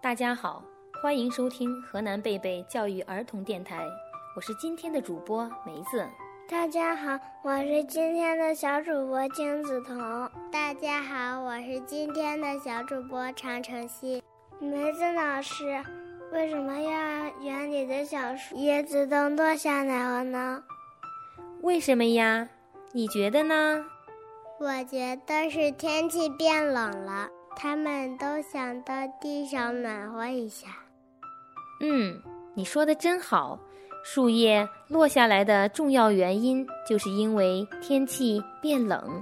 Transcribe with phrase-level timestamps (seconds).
[0.00, 0.62] 大家好，
[1.02, 3.84] 欢迎收听河南贝贝教育儿童电台，
[4.36, 6.06] 我是今天的主播梅子。
[6.48, 10.30] 大家好，我是今天的小主播金梓彤。
[10.52, 14.22] 大家好，我是今天的小主播常晨曦。
[14.60, 15.84] 梅子老师，
[16.32, 20.62] 为什么幼儿园里的小树叶子都落下来了呢？
[21.60, 22.48] 为什么呀？
[22.92, 23.84] 你觉得呢？
[24.60, 27.28] 我觉得是天气变冷了，
[27.60, 30.68] 他们都想到地上暖和一下。
[31.80, 32.16] 嗯，
[32.54, 33.58] 你说的真好。
[34.04, 39.20] 树叶落下来的重要原因，就是因为天气变冷，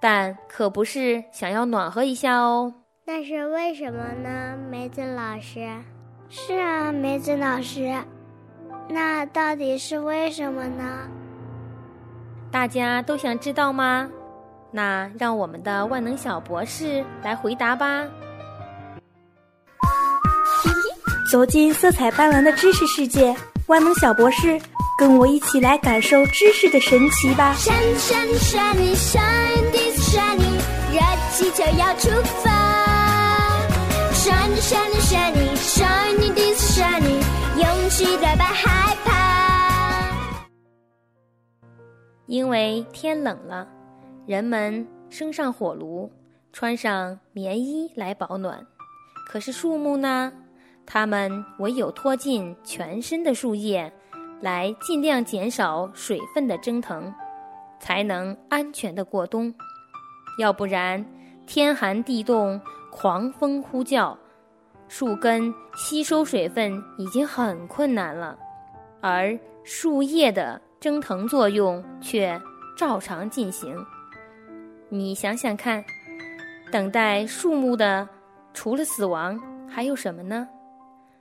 [0.00, 2.72] 但可不是想要暖和一下哦。
[3.04, 5.68] 那是为什么呢，梅子老师？
[6.28, 7.92] 是啊，梅子老师，
[8.88, 11.08] 那到底是为什么呢？
[12.52, 14.08] 大家都想知道吗？
[14.72, 18.06] 那让我们的万能小博士来回答吧。
[21.30, 23.34] 走进色彩斑斓的知识世界。
[23.66, 24.60] 万能小博士，
[24.98, 27.54] 跟我一起来感受知识的神奇吧！
[27.54, 29.22] 闪闪闪你闪
[29.70, 30.42] 电闪你，
[30.92, 32.08] 热气球要出
[32.42, 32.50] 发！
[34.12, 37.20] 闪闪闪你闪你的闪你，
[37.62, 40.10] 勇气害怕。
[42.26, 43.68] 因为天冷了，
[44.26, 46.10] 人们生上火炉，
[46.52, 48.64] 穿上棉衣来保暖。
[49.26, 50.32] 可是树木呢？
[50.86, 53.92] 它们唯有拖进全身的树叶，
[54.40, 57.12] 来尽量减少水分的蒸腾，
[57.78, 59.54] 才能安全的过冬。
[60.38, 61.04] 要不然，
[61.46, 64.16] 天寒地冻，狂风呼啸，
[64.88, 68.36] 树根吸收水分已经很困难了，
[69.00, 72.40] 而树叶的蒸腾作用却
[72.76, 73.76] 照常进行。
[74.92, 75.84] 你想想看，
[76.72, 78.08] 等待树木的
[78.52, 80.48] 除了死亡，还有什么呢？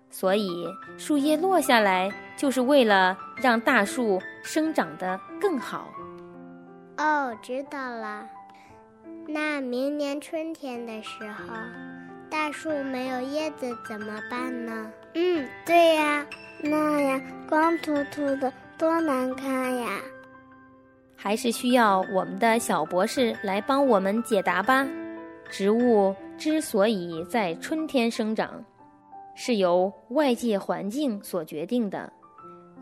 [0.10, 0.50] 所以，
[0.98, 5.88] 树叶落下来，就是为了让大树生长得更好。
[6.98, 8.28] 哦，知道了。
[9.28, 11.54] 那明年春天的时候，
[12.28, 14.92] 大树没有叶子怎么办呢？
[15.14, 16.26] 嗯，对呀，
[16.60, 20.02] 那样光秃秃的，多难看呀！
[21.22, 24.88] 还是需要我们的小博士来帮我们解答吧。
[25.50, 28.64] 植物之所以在春天生长。
[29.42, 32.12] 是由外界环境所决定的。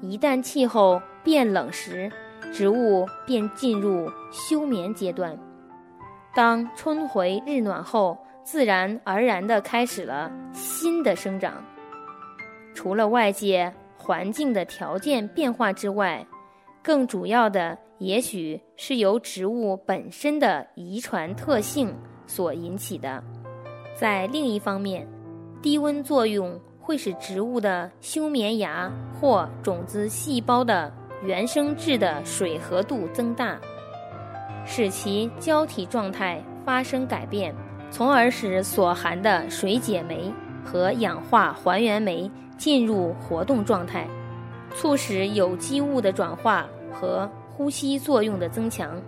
[0.02, 2.12] 一旦气候变冷时，
[2.52, 5.38] 植物便进入休眠阶段。
[6.34, 11.64] 当春回日暖后，自然而然地开始了新的生长。
[12.74, 16.26] 除了外界环境的条件变化之外，
[16.82, 21.94] 更主要的也许是由植物本身的遗传特性
[22.26, 23.24] 所引起的。
[23.96, 25.08] 在另一方面，
[25.62, 30.94] 低温作用会使植物的休眠芽或种子细胞的
[31.24, 33.60] 原生质的水合度增大，
[34.66, 37.56] 使其胶体状态发生改变，
[37.90, 40.32] 从而使所含的水解酶
[40.64, 44.08] 和氧化还原酶进入活动状态，
[44.76, 49.02] 促使有机物的转化和呼吸作用的增强，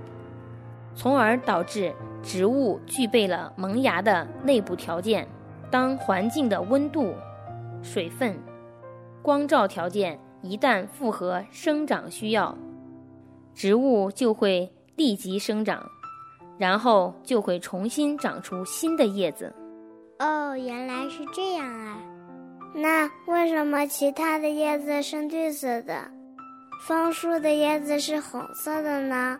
[0.96, 1.94] 从而导致
[2.24, 5.28] 植物具备了萌芽的内部条件。
[5.70, 7.14] 当环境的温度、
[7.84, 8.36] 水分、
[9.22, 12.58] 光照条件一旦符合生长需要，
[13.54, 15.88] 植物就会立即生长，
[16.58, 19.54] 然后就会重新长出新的叶子。
[20.18, 22.02] 哦，原来是这样啊！
[22.74, 26.10] 那为什么其他的叶子是绿色的，
[26.80, 29.38] 枫树的叶子是红色的呢？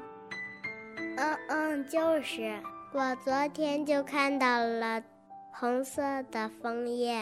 [1.18, 2.60] 嗯嗯，就是，
[2.92, 5.02] 我昨天就看到了。
[5.52, 6.02] 红色
[6.32, 7.20] 的枫叶，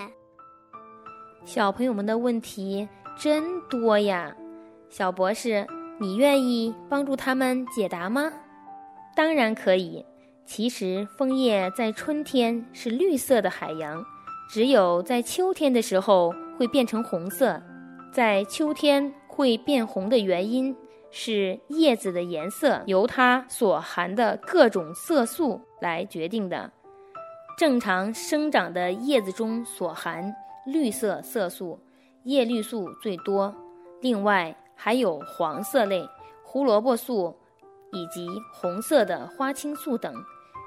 [1.43, 4.35] 小朋友们的问题真多呀！
[4.89, 5.65] 小博士，
[5.99, 8.31] 你愿意帮助他们解答吗？
[9.15, 10.05] 当然可以。
[10.45, 14.05] 其实枫叶在春天是绿色的海洋，
[14.47, 17.59] 只有在秋天的时候会变成红色。
[18.11, 20.75] 在秋天会变红的原因
[21.11, 26.71] 是叶子的颜色由它所含的各种色素来决定的。
[27.55, 30.35] 正常生长的叶子中所含
[30.65, 31.79] 绿色色素，
[32.23, 33.53] 叶绿素最多。
[34.01, 36.03] 另外还有黄色类
[36.43, 37.35] 胡萝卜素，
[37.91, 40.11] 以及红色的花青素等。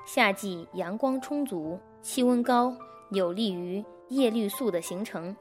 [0.07, 2.73] 夏季阳光充足，气温高，
[3.11, 5.35] 有利于叶绿素的形成。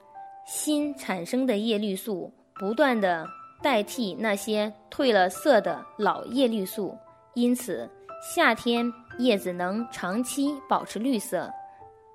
[0.47, 3.25] 新产生的叶绿素不断的
[3.63, 6.97] 代替那些褪了色的老叶绿素，
[7.33, 7.89] 因此
[8.21, 8.91] 夏天。
[9.17, 11.51] 叶子能长期保持绿色，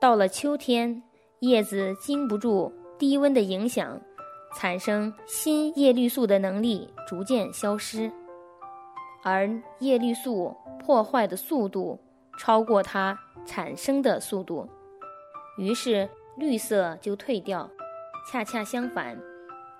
[0.01, 1.03] 到了秋天，
[1.41, 4.01] 叶子经不住低温的影响，
[4.57, 8.11] 产生新叶绿素的能力逐渐消失，
[9.23, 9.51] 而
[9.81, 12.01] 叶绿素破坏的速度
[12.39, 14.67] 超过它产生的速度，
[15.59, 16.09] 于是
[16.39, 17.69] 绿色就退掉。
[18.33, 19.15] 恰恰相反，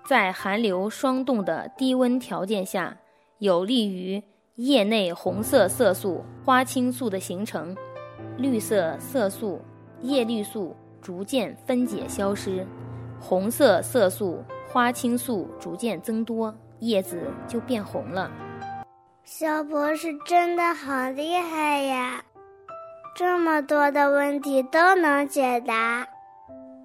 [0.05, 2.97] 在寒流霜冻的低温条件下，
[3.39, 4.23] 有利于
[4.57, 7.75] 叶内红色色素花青素的形成，
[8.37, 9.61] 绿色色素
[10.03, 12.67] 叶绿素逐渐分解消失，
[13.19, 18.31] 红色色素花青素逐渐增多，叶子就变红了。
[19.25, 22.23] 小博士真的好厉害呀，
[23.17, 26.07] 这么多的问题都能解答。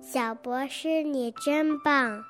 [0.02, 2.24] 小博士，你真棒！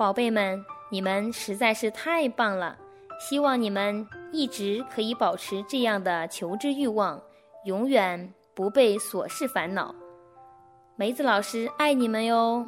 [0.00, 2.74] 宝贝们，你们实在是太棒了！
[3.20, 7.20] 希望你们一直可以保持这样的求知欲望，
[7.66, 9.94] 永远不被琐事烦恼。
[10.96, 12.66] 梅子老师爱你们哟！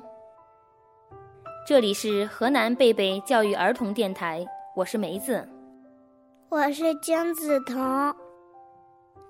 [1.66, 4.44] 这里是河南贝贝教育儿童电台，
[4.76, 5.48] 我是梅子，
[6.50, 7.80] 我是金子彤，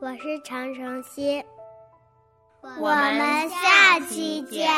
[0.01, 1.41] 我是常成熙。
[2.81, 4.69] 我们下期见。